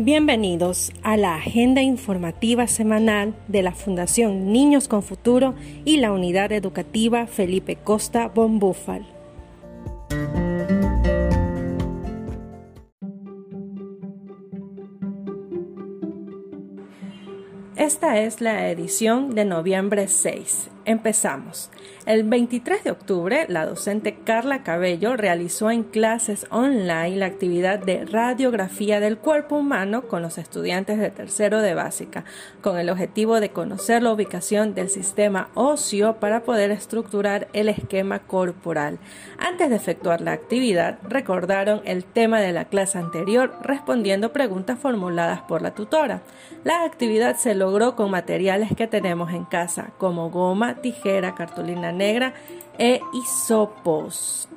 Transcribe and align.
Bienvenidos 0.00 0.92
a 1.02 1.16
la 1.16 1.34
agenda 1.34 1.82
informativa 1.82 2.68
semanal 2.68 3.34
de 3.48 3.64
la 3.64 3.72
Fundación 3.72 4.52
Niños 4.52 4.86
con 4.86 5.02
Futuro 5.02 5.56
y 5.84 5.96
la 5.96 6.12
Unidad 6.12 6.52
Educativa 6.52 7.26
Felipe 7.26 7.74
Costa 7.74 8.28
Bonbúfal. 8.28 9.04
Esta 17.74 18.20
es 18.20 18.40
la 18.40 18.70
edición 18.70 19.34
de 19.34 19.44
noviembre 19.44 20.06
6. 20.06 20.70
Empezamos. 20.88 21.68
El 22.06 22.24
23 22.24 22.82
de 22.82 22.90
octubre, 22.90 23.44
la 23.50 23.66
docente 23.66 24.20
Carla 24.24 24.62
Cabello 24.62 25.18
realizó 25.18 25.70
en 25.70 25.82
clases 25.82 26.46
online 26.48 27.16
la 27.16 27.26
actividad 27.26 27.78
de 27.78 28.06
radiografía 28.06 28.98
del 28.98 29.18
cuerpo 29.18 29.56
humano 29.56 30.08
con 30.08 30.22
los 30.22 30.38
estudiantes 30.38 30.98
de 30.98 31.10
tercero 31.10 31.60
de 31.60 31.74
básica, 31.74 32.24
con 32.62 32.78
el 32.78 32.88
objetivo 32.88 33.38
de 33.38 33.50
conocer 33.50 34.02
la 34.02 34.14
ubicación 34.14 34.72
del 34.72 34.88
sistema 34.88 35.50
óseo 35.52 36.20
para 36.20 36.42
poder 36.42 36.70
estructurar 36.70 37.48
el 37.52 37.68
esquema 37.68 38.20
corporal. 38.20 38.98
Antes 39.36 39.68
de 39.68 39.76
efectuar 39.76 40.22
la 40.22 40.32
actividad, 40.32 41.00
recordaron 41.06 41.82
el 41.84 42.06
tema 42.06 42.40
de 42.40 42.52
la 42.52 42.64
clase 42.64 42.96
anterior 42.96 43.52
respondiendo 43.60 44.32
preguntas 44.32 44.78
formuladas 44.78 45.42
por 45.42 45.60
la 45.60 45.74
tutora. 45.74 46.22
La 46.64 46.84
actividad 46.84 47.36
se 47.36 47.54
logró 47.54 47.94
con 47.94 48.10
materiales 48.10 48.70
que 48.74 48.86
tenemos 48.86 49.34
en 49.34 49.44
casa, 49.44 49.90
como 49.98 50.30
goma, 50.30 50.77
tijera, 50.78 51.34
cartulina 51.34 51.92
negra 51.92 52.34
e 52.78 53.00
hisopos. 53.12 54.48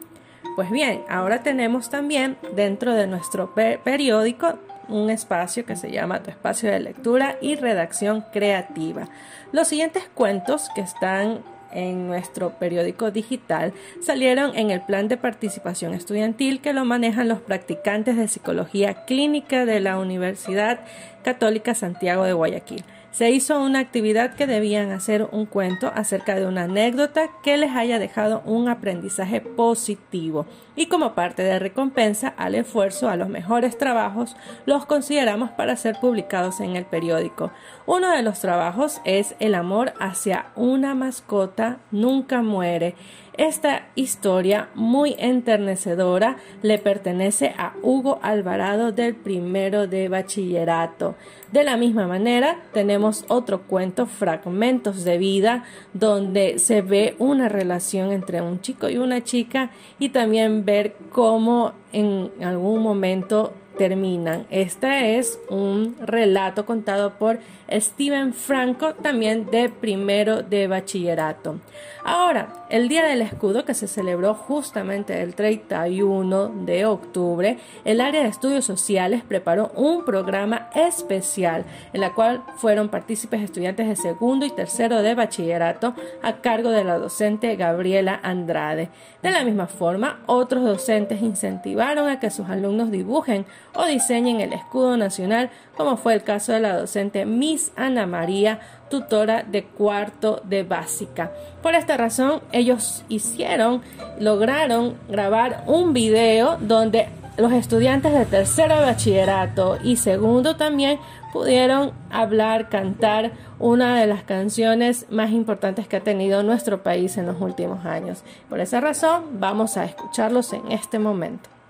Pues 0.55 0.69
bien, 0.69 1.03
ahora 1.09 1.43
tenemos 1.43 1.89
también 1.89 2.37
dentro 2.55 2.93
de 2.93 3.07
nuestro 3.07 3.53
periódico 3.55 4.59
un 4.89 5.09
espacio 5.09 5.65
que 5.65 5.75
se 5.75 5.91
llama 5.91 6.21
Tu 6.21 6.29
espacio 6.29 6.69
de 6.69 6.79
lectura 6.79 7.37
y 7.41 7.55
redacción 7.55 8.25
creativa. 8.33 9.07
Los 9.51 9.69
siguientes 9.69 10.09
cuentos 10.13 10.69
que 10.75 10.81
están 10.81 11.39
en 11.71 12.07
nuestro 12.07 12.51
periódico 12.59 13.11
digital 13.11 13.73
salieron 14.01 14.57
en 14.57 14.71
el 14.71 14.81
plan 14.81 15.07
de 15.07 15.15
participación 15.15 15.93
estudiantil 15.93 16.59
que 16.59 16.73
lo 16.73 16.83
manejan 16.83 17.29
los 17.29 17.39
practicantes 17.39 18.17
de 18.17 18.27
psicología 18.27 19.05
clínica 19.05 19.65
de 19.65 19.79
la 19.79 19.97
Universidad 19.97 20.81
Católica 21.23 21.73
Santiago 21.73 22.25
de 22.25 22.33
Guayaquil 22.33 22.83
se 23.11 23.29
hizo 23.29 23.61
una 23.61 23.79
actividad 23.79 24.35
que 24.35 24.47
debían 24.47 24.91
hacer 24.91 25.27
un 25.31 25.45
cuento 25.45 25.91
acerca 25.93 26.35
de 26.35 26.45
una 26.45 26.63
anécdota 26.63 27.29
que 27.43 27.57
les 27.57 27.71
haya 27.71 27.99
dejado 27.99 28.41
un 28.45 28.69
aprendizaje 28.69 29.41
positivo 29.41 30.45
y 30.75 30.85
como 30.85 31.13
parte 31.13 31.43
de 31.43 31.59
recompensa 31.59 32.29
al 32.37 32.55
esfuerzo 32.55 33.09
a 33.09 33.17
los 33.17 33.27
mejores 33.27 33.77
trabajos 33.77 34.37
los 34.65 34.85
consideramos 34.85 35.51
para 35.51 35.75
ser 35.75 35.97
publicados 35.99 36.61
en 36.61 36.75
el 36.77 36.85
periódico. 36.85 37.51
Uno 37.85 38.11
de 38.11 38.23
los 38.23 38.39
trabajos 38.39 39.01
es 39.03 39.35
El 39.39 39.55
amor 39.55 39.93
hacia 39.99 40.47
una 40.55 40.95
mascota 40.95 41.79
nunca 41.91 42.41
muere 42.41 42.95
esta 43.37 43.87
historia 43.95 44.69
muy 44.75 45.15
enternecedora 45.17 46.37
le 46.61 46.77
pertenece 46.77 47.53
a 47.57 47.73
Hugo 47.81 48.19
Alvarado 48.21 48.91
del 48.91 49.15
primero 49.15 49.87
de 49.87 50.09
bachillerato. 50.09 51.15
De 51.51 51.63
la 51.63 51.77
misma 51.77 52.07
manera, 52.07 52.61
tenemos 52.73 53.25
otro 53.29 53.63
cuento, 53.63 54.05
Fragmentos 54.05 55.03
de 55.03 55.17
Vida, 55.17 55.63
donde 55.93 56.59
se 56.59 56.81
ve 56.81 57.15
una 57.19 57.49
relación 57.49 58.11
entre 58.11 58.41
un 58.41 58.61
chico 58.61 58.89
y 58.89 58.97
una 58.97 59.23
chica 59.23 59.71
y 59.97 60.09
también 60.09 60.65
ver 60.65 60.95
cómo 61.11 61.73
en 61.93 62.31
algún 62.41 62.81
momento 62.81 63.53
terminan. 63.81 64.45
Este 64.51 65.17
es 65.17 65.39
un 65.49 65.95
relato 65.99 66.67
contado 66.67 67.17
por 67.17 67.39
Steven 67.71 68.31
Franco, 68.31 68.93
también 68.93 69.49
de 69.49 69.69
primero 69.69 70.43
de 70.43 70.67
bachillerato. 70.67 71.59
Ahora, 72.03 72.65
el 72.69 72.87
Día 72.87 73.05
del 73.05 73.21
Escudo, 73.21 73.63
que 73.63 73.73
se 73.73 73.87
celebró 73.87 74.33
justamente 74.33 75.21
el 75.21 75.35
31 75.35 76.49
de 76.65 76.85
octubre, 76.85 77.57
el 77.85 78.01
área 78.01 78.23
de 78.23 78.29
estudios 78.29 78.65
sociales 78.65 79.23
preparó 79.27 79.71
un 79.75 80.03
programa 80.03 80.69
especial 80.73 81.65
en 81.93 82.01
la 82.01 82.13
cual 82.13 82.43
fueron 82.57 82.89
partícipes 82.89 83.41
estudiantes 83.41 83.87
de 83.87 83.95
segundo 83.95 84.45
y 84.45 84.51
tercero 84.51 85.01
de 85.01 85.15
bachillerato 85.15 85.93
a 86.23 86.37
cargo 86.41 86.69
de 86.69 86.83
la 86.83 86.97
docente 86.97 87.55
Gabriela 87.55 88.19
Andrade. 88.23 88.89
De 89.21 89.31
la 89.31 89.43
misma 89.43 89.67
forma, 89.67 90.21
otros 90.25 90.63
docentes 90.63 91.21
incentivaron 91.21 92.07
a 92.07 92.19
que 92.19 92.31
sus 92.31 92.49
alumnos 92.49 92.89
dibujen 92.89 93.45
o 93.75 93.85
diseñen 93.85 94.41
el 94.41 94.53
escudo 94.53 94.97
nacional, 94.97 95.49
como 95.77 95.97
fue 95.97 96.13
el 96.13 96.23
caso 96.23 96.53
de 96.53 96.59
la 96.59 96.77
docente 96.77 97.25
Miss 97.25 97.71
Ana 97.75 98.05
María 98.05 98.59
tutora 98.89 99.43
de 99.43 99.63
cuarto 99.63 100.41
de 100.43 100.63
básica. 100.63 101.31
Por 101.63 101.73
esta 101.73 101.97
razón, 101.97 102.41
ellos 102.51 103.03
hicieron, 103.09 103.81
lograron 104.19 104.97
grabar 105.09 105.63
un 105.65 105.93
video 105.93 106.57
donde 106.59 107.07
los 107.37 107.53
estudiantes 107.53 108.13
de 108.13 108.25
tercero 108.25 108.75
de 108.75 108.81
bachillerato 108.81 109.77
y 109.81 109.95
segundo 109.95 110.57
también 110.57 110.99
pudieron 111.31 111.93
hablar, 112.11 112.67
cantar 112.69 113.31
una 113.57 113.99
de 113.99 114.05
las 114.05 114.23
canciones 114.23 115.05
más 115.09 115.31
importantes 115.31 115.87
que 115.87 115.95
ha 115.95 116.01
tenido 116.01 116.43
nuestro 116.43 116.83
país 116.83 117.17
en 117.17 117.25
los 117.25 117.39
últimos 117.39 117.85
años. 117.85 118.23
Por 118.49 118.59
esa 118.59 118.81
razón, 118.81 119.39
vamos 119.39 119.77
a 119.77 119.85
escucharlos 119.85 120.51
en 120.51 120.71
este 120.71 120.99
momento. 120.99 121.60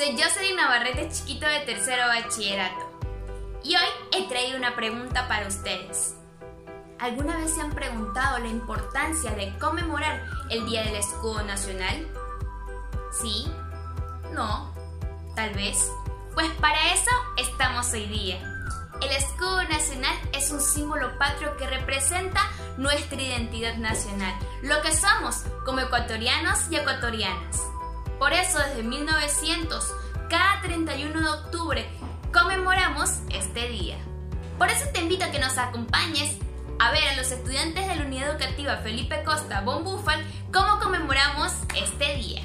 Soy 0.00 0.16
Jocelyn 0.18 0.56
Navarrete, 0.56 1.10
chiquito 1.10 1.46
de 1.46 1.60
tercero 1.60 2.06
bachillerato. 2.06 2.90
Y 3.62 3.76
hoy 3.76 3.88
he 4.12 4.26
traído 4.28 4.56
una 4.56 4.74
pregunta 4.74 5.28
para 5.28 5.46
ustedes. 5.46 6.14
¿Alguna 6.98 7.36
vez 7.36 7.52
se 7.52 7.60
han 7.60 7.74
preguntado 7.74 8.38
la 8.38 8.48
importancia 8.48 9.32
de 9.32 9.54
conmemorar 9.58 10.24
el 10.48 10.64
Día 10.64 10.84
del 10.84 10.94
Escudo 10.94 11.42
Nacional? 11.42 12.08
¿Sí? 13.12 13.46
¿No? 14.32 14.74
¿Tal 15.36 15.52
vez? 15.52 15.92
Pues 16.32 16.50
para 16.52 16.94
eso 16.94 17.10
estamos 17.36 17.92
hoy 17.92 18.06
día. 18.06 18.38
El 19.02 19.10
escudo 19.10 19.64
nacional 19.64 20.16
es 20.32 20.50
un 20.50 20.62
símbolo 20.62 21.18
patrio 21.18 21.58
que 21.58 21.66
representa 21.66 22.40
nuestra 22.78 23.20
identidad 23.20 23.76
nacional, 23.76 24.32
lo 24.62 24.80
que 24.80 24.96
somos 24.96 25.42
como 25.66 25.80
ecuatorianos 25.80 26.70
y 26.70 26.76
ecuatorianas. 26.76 27.59
Por 28.20 28.34
eso 28.34 28.58
desde 28.58 28.82
1900, 28.82 29.94
cada 30.28 30.60
31 30.60 31.22
de 31.22 31.28
octubre, 31.30 31.88
conmemoramos 32.34 33.20
este 33.30 33.66
día. 33.70 33.96
Por 34.58 34.68
eso 34.68 34.84
te 34.92 35.00
invito 35.00 35.24
a 35.24 35.30
que 35.30 35.38
nos 35.38 35.56
acompañes 35.56 36.36
a 36.78 36.90
ver 36.92 37.02
a 37.08 37.16
los 37.16 37.32
estudiantes 37.32 37.88
de 37.88 37.96
la 37.96 38.04
Unidad 38.04 38.32
Educativa 38.32 38.76
Felipe 38.76 39.22
Costa 39.24 39.62
Bombúfal 39.62 40.22
cómo 40.52 40.78
conmemoramos 40.80 41.50
este 41.74 42.16
día. 42.16 42.42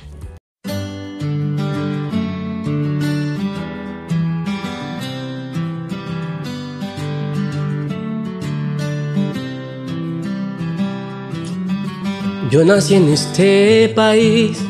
Yo 12.49 12.63
nací 12.63 12.95
en 12.95 13.09
este 13.09 13.91
país 13.93 14.63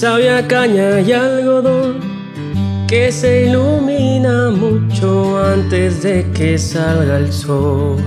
Sabia 0.00 0.48
caña 0.48 0.98
y 1.02 1.12
algodón 1.12 2.00
que 2.88 3.12
se 3.12 3.44
ilumina 3.44 4.48
mucho 4.48 5.38
antes 5.44 6.02
de 6.02 6.24
que 6.32 6.56
salga 6.56 7.18
el 7.18 7.30
sol. 7.30 7.98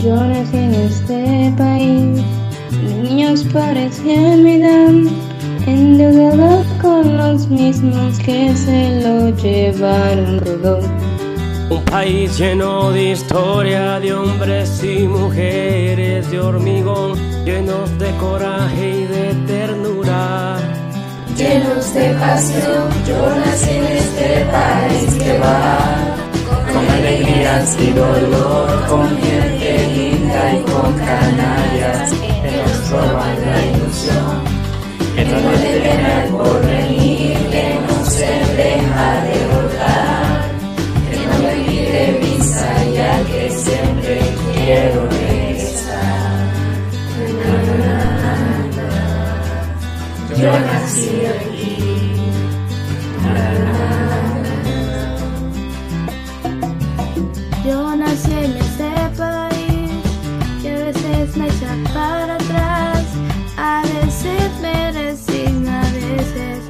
Yo 0.00 0.14
nací 0.14 0.56
en 0.56 0.74
este 0.74 1.52
país, 1.58 2.22
niños 3.02 3.44
parecían 3.52 4.44
mi 4.44 4.62
edad, 4.62 4.94
endeudado 5.66 6.64
con 6.80 7.16
los 7.16 7.48
mismos 7.48 8.16
que 8.20 8.54
se 8.54 9.02
lo 9.02 9.30
llevaron 9.30 10.38
rodón. 10.38 10.84
Un 11.68 11.84
país 11.86 12.38
lleno 12.38 12.92
de 12.92 13.10
historia 13.10 13.98
de 13.98 14.12
hombres 14.12 14.84
y 14.84 15.08
mujeres 15.08 16.30
de 16.30 16.38
hormigón, 16.38 17.18
llenos 17.44 17.98
de 17.98 18.10
coraje 18.18 19.00
y 19.00 19.04
de 19.06 19.30
llenos 21.40 21.94
de 21.94 22.10
pasión. 22.14 22.84
Yo 23.06 23.34
nací 23.36 23.70
en 23.70 23.86
este 24.02 24.28
país 24.52 25.14
que 25.22 25.38
va 25.38 25.78
con 26.72 26.84
alegrías 26.98 27.76
y 27.80 27.90
dolor, 27.92 28.86
con 28.88 29.08
gente 29.22 29.70
linda 29.96 30.42
y 30.54 30.60
con 30.70 30.92
canallas 30.98 32.10
que 32.42 32.50
nos 32.56 32.90
roban 32.90 33.34
la 33.46 33.58
ilusión. 33.70 34.36
Que 35.14 35.24
no 35.24 35.40
nos 35.40 35.60
dejen 35.62 36.06
el 36.06 36.30
Yo 50.40 50.52
nací 50.58 51.26
aquí. 51.26 51.76
Yo 57.66 57.94
nací 57.94 58.32
en 58.32 58.56
este 58.56 58.90
país 59.18 59.90
y 60.64 60.68
a 60.68 60.76
veces 60.76 61.36
me 61.36 61.46
echa 61.46 61.76
para 61.92 62.36
atrás. 62.36 63.04
A 63.58 63.82
veces 63.82 64.50
me 64.62 64.92
resigna, 64.92 65.82
a 65.82 65.90
veces 65.92 66.60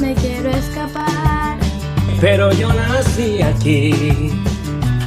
me 0.00 0.12
quiero 0.14 0.50
escapar. 0.50 1.56
Pero 2.20 2.52
yo 2.52 2.72
nací 2.72 3.42
aquí, 3.42 4.32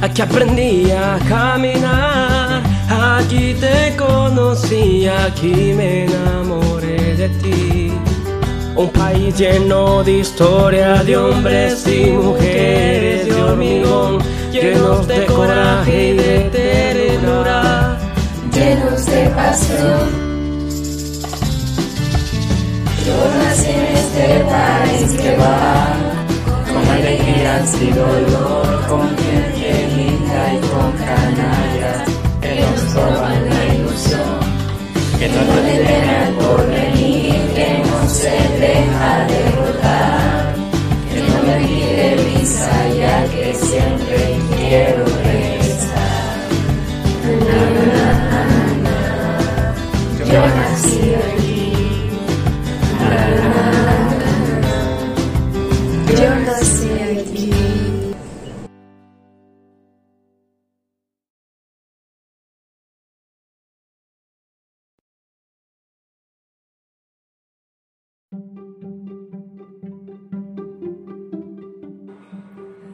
aquí 0.00 0.22
aprendí 0.22 0.90
a 0.92 1.18
caminar, 1.28 2.62
aquí 2.88 3.54
te 3.60 3.94
conocí, 3.98 5.06
aquí 5.08 5.74
me 5.76 6.06
enamoré 6.06 7.16
de 7.16 7.28
ti. 7.28 8.03
Un 8.76 8.90
país 8.90 9.38
lleno 9.38 10.02
de 10.02 10.12
historia 10.18 11.04
de 11.04 11.16
hombres 11.16 11.86
y 11.86 12.10
mujeres 12.10 13.26
de 13.26 13.42
hormigón, 13.42 14.18
llenos 14.50 15.06
de 15.06 15.26
coraje 15.26 16.08
y 16.08 16.16
de 16.16 16.38
ternura. 16.50 17.98
llenos 18.52 19.06
de 19.06 19.28
pasión. 19.30 20.24
Yo 23.06 23.16
nací 23.38 23.70
en 23.70 23.96
este 23.96 24.44
país 24.50 25.22
que 25.22 25.36
va 25.36 25.94
con 26.66 26.88
alegrías 26.96 27.74
y 27.80 27.90
dolor, 27.90 28.86
Yo 50.34 50.40
nací 50.42 51.03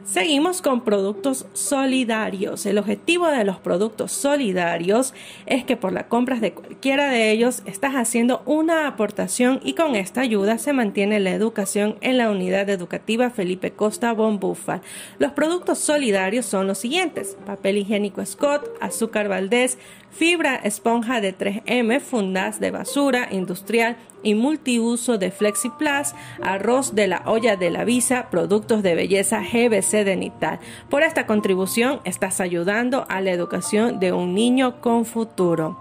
Seguimos 0.03 0.63
con 0.63 0.81
productos 0.81 1.45
solidarios. 1.53 2.65
El 2.65 2.79
objetivo 2.79 3.27
de 3.27 3.45
los 3.45 3.59
productos 3.59 4.11
solidarios 4.11 5.13
es 5.45 5.63
que 5.63 5.77
por 5.77 5.93
la 5.93 6.07
compra 6.07 6.39
de 6.39 6.53
cualquiera 6.53 7.09
de 7.09 7.31
ellos 7.31 7.61
estás 7.65 7.93
haciendo 7.93 8.41
una 8.45 8.87
aportación 8.87 9.61
y 9.63 9.73
con 9.73 9.95
esta 9.95 10.21
ayuda 10.21 10.57
se 10.57 10.73
mantiene 10.73 11.19
la 11.19 11.29
educación 11.29 11.97
en 12.01 12.17
la 12.17 12.31
unidad 12.31 12.69
educativa 12.69 13.29
Felipe 13.29 13.71
Costa 13.71 14.11
Bombúfal. 14.11 14.81
Los 15.19 15.33
productos 15.33 15.77
solidarios 15.77 16.45
son 16.47 16.67
los 16.67 16.79
siguientes: 16.79 17.37
papel 17.45 17.77
higiénico 17.77 18.25
Scott, 18.25 18.69
azúcar 18.81 19.29
Valdés, 19.29 19.77
fibra 20.11 20.55
esponja 20.55 21.21
de 21.21 21.37
3M, 21.37 21.99
fundas 21.99 22.59
de 22.59 22.71
basura 22.71 23.27
industrial 23.31 23.97
y 24.23 24.35
multiuso 24.35 25.17
de 25.17 25.31
FlexiPlus, 25.31 26.13
arroz 26.41 26.93
de 26.93 27.07
la 27.07 27.23
olla 27.25 27.55
de 27.55 27.69
la 27.69 27.83
visa, 27.83 28.29
productos 28.29 28.83
de 28.83 28.95
belleza 28.95 29.41
GBC 29.41 30.03
de 30.03 30.15
Nital. 30.15 30.59
Por 30.89 31.03
esta 31.03 31.25
contribución 31.25 32.01
estás 32.03 32.39
ayudando 32.39 33.05
a 33.09 33.21
la 33.21 33.31
educación 33.31 33.99
de 33.99 34.13
un 34.13 34.35
niño 34.35 34.81
con 34.81 35.05
futuro. 35.05 35.79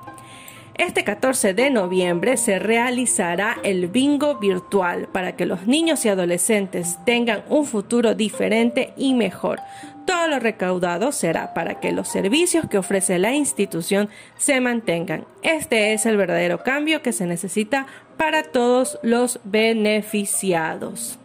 Este 0.81 1.05
14 1.05 1.53
de 1.53 1.69
noviembre 1.69 2.39
se 2.39 2.59
realizará 2.59 3.59
el 3.65 3.89
bingo 3.89 4.39
virtual 4.39 5.09
para 5.13 5.37
que 5.37 5.45
los 5.45 5.67
niños 5.67 6.07
y 6.07 6.09
adolescentes 6.09 6.97
tengan 7.05 7.45
un 7.51 7.67
futuro 7.67 8.15
diferente 8.15 8.95
y 8.97 9.13
mejor. 9.13 9.61
Todo 10.07 10.27
lo 10.29 10.39
recaudado 10.39 11.13
será 11.13 11.53
para 11.53 11.81
que 11.81 11.93
los 11.93 12.09
servicios 12.09 12.67
que 12.67 12.79
ofrece 12.79 13.19
la 13.19 13.35
institución 13.35 14.09
se 14.39 14.59
mantengan. 14.63 15.27
Este 15.43 15.93
es 15.93 16.07
el 16.07 16.17
verdadero 16.17 16.63
cambio 16.63 17.03
que 17.03 17.13
se 17.13 17.27
necesita 17.27 17.87
para 18.17 18.45
todos 18.45 18.99
los 19.03 19.39
beneficiados. 19.45 21.19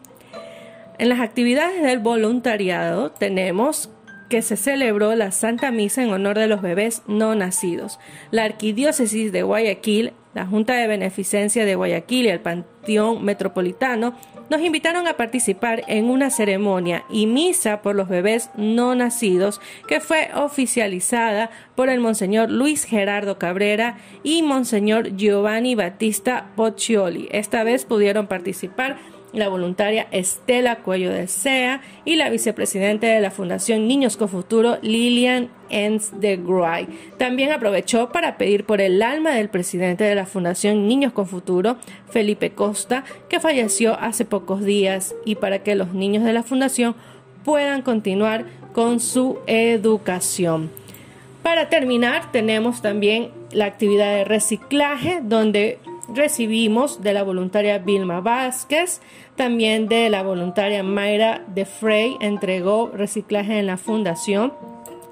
En 0.97 1.07
las 1.07 1.21
actividades 1.21 1.81
del 1.81 1.99
voluntariado 1.99 3.11
tenemos 3.11 3.89
que 4.29 4.41
se 4.41 4.57
celebró 4.57 5.15
la 5.15 5.31
Santa 5.31 5.71
Misa 5.71 6.03
en 6.03 6.11
honor 6.11 6.37
de 6.37 6.47
los 6.47 6.61
bebés 6.61 7.01
no 7.07 7.35
nacidos. 7.35 7.99
La 8.31 8.43
Arquidiócesis 8.43 9.31
de 9.31 9.43
Guayaquil, 9.43 10.13
la 10.33 10.45
Junta 10.45 10.73
de 10.75 10.87
Beneficencia 10.87 11.65
de 11.65 11.75
Guayaquil 11.75 12.25
y 12.25 12.29
el 12.29 12.41
Panteón 12.41 13.23
Metropolitano 13.23 14.15
nos 14.49 14.61
invitaron 14.61 15.07
a 15.07 15.17
participar 15.17 15.83
en 15.87 16.05
una 16.05 16.29
ceremonia 16.29 17.03
y 17.09 17.25
misa 17.25 17.81
por 17.81 17.95
los 17.95 18.07
bebés 18.07 18.49
no 18.55 18.93
nacidos 18.93 19.59
que 19.87 19.99
fue 19.99 20.29
oficializada 20.35 21.49
por 21.75 21.89
el 21.89 21.99
Monseñor 21.99 22.51
Luis 22.51 22.83
Gerardo 22.83 23.39
Cabrera 23.39 23.97
y 24.23 24.43
Monseñor 24.43 25.15
Giovanni 25.15 25.73
Battista 25.73 26.51
Poccioli. 26.55 27.27
Esta 27.31 27.63
vez 27.63 27.85
pudieron 27.85 28.27
participar 28.27 28.97
la 29.33 29.49
voluntaria 29.49 30.07
Estela 30.11 30.77
Cuello 30.77 31.11
de 31.11 31.27
Sea 31.27 31.81
y 32.05 32.15
la 32.15 32.29
vicepresidenta 32.29 33.07
de 33.07 33.19
la 33.19 33.31
Fundación 33.31 33.87
Niños 33.87 34.17
con 34.17 34.29
Futuro, 34.29 34.77
Lilian 34.81 35.49
Enz 35.69 36.11
de 36.19 36.37
Groy. 36.37 36.87
También 37.17 37.51
aprovechó 37.51 38.09
para 38.09 38.37
pedir 38.37 38.65
por 38.65 38.81
el 38.81 39.01
alma 39.01 39.31
del 39.31 39.49
presidente 39.49 40.03
de 40.03 40.15
la 40.15 40.25
Fundación 40.25 40.87
Niños 40.87 41.13
con 41.13 41.27
Futuro, 41.27 41.77
Felipe 42.09 42.51
Costa, 42.51 43.03
que 43.29 43.39
falleció 43.39 43.99
hace 43.99 44.25
pocos 44.25 44.63
días, 44.63 45.15
y 45.25 45.35
para 45.35 45.59
que 45.59 45.75
los 45.75 45.93
niños 45.93 46.23
de 46.23 46.33
la 46.33 46.43
Fundación 46.43 46.95
puedan 47.43 47.81
continuar 47.81 48.45
con 48.73 48.99
su 48.99 49.39
educación. 49.47 50.71
Para 51.43 51.69
terminar, 51.69 52.31
tenemos 52.31 52.81
también 52.81 53.29
la 53.51 53.65
actividad 53.65 54.15
de 54.15 54.23
reciclaje, 54.23 55.19
donde 55.21 55.77
recibimos 56.13 57.01
de 57.01 57.13
la 57.13 57.23
voluntaria 57.23 57.77
Vilma 57.79 58.21
Vázquez, 58.21 59.01
también 59.35 59.87
de 59.87 60.09
la 60.09 60.23
voluntaria 60.23 60.83
Mayra 60.83 61.43
de 61.47 61.65
Frey, 61.65 62.17
entregó 62.19 62.91
reciclaje 62.93 63.59
en 63.59 63.67
la 63.67 63.77
fundación. 63.77 64.53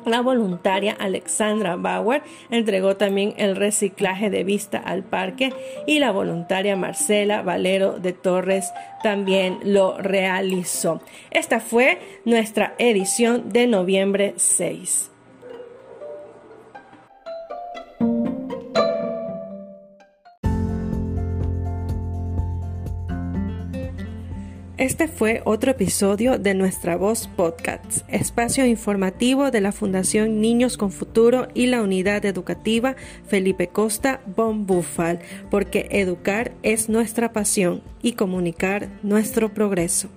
La 0.05 0.21
voluntaria 0.21 0.97
Alexandra 0.99 1.77
Bauer 1.77 2.23
entregó 2.49 2.97
también 2.97 3.33
el 3.37 3.55
reciclaje 3.55 4.29
de 4.29 4.43
vista 4.43 4.77
al 4.77 5.03
parque 5.03 5.53
y 5.87 5.99
la 5.99 6.11
voluntaria 6.11 6.75
Marcela 6.75 7.41
Valero 7.41 7.99
de 7.99 8.11
Torres 8.11 8.69
también 9.01 9.59
lo 9.63 9.97
realizó. 9.97 11.01
Esta 11.31 11.61
fue 11.61 11.99
nuestra 12.25 12.75
edición 12.79 13.53
de 13.53 13.67
noviembre 13.67 14.33
6. 14.35 15.12
Este 24.83 25.07
fue 25.07 25.41
otro 25.45 25.71
episodio 25.71 26.37
de 26.37 26.55
Nuestra 26.55 26.97
Voz 26.97 27.29
Podcast, 27.29 28.01
espacio 28.09 28.65
informativo 28.65 29.49
de 29.49 29.61
la 29.61 29.71
Fundación 29.71 30.41
Niños 30.41 30.75
con 30.75 30.91
Futuro 30.91 31.47
y 31.53 31.67
la 31.67 31.81
Unidad 31.81 32.25
Educativa 32.25 32.97
Felipe 33.25 33.69
Costa 33.69 34.19
Bon 34.35 34.65
Bufal, 34.67 35.19
porque 35.49 35.87
educar 35.89 36.51
es 36.63 36.89
nuestra 36.89 37.31
pasión 37.31 37.81
y 38.01 38.15
comunicar 38.15 38.89
nuestro 39.03 39.53
progreso. 39.53 40.09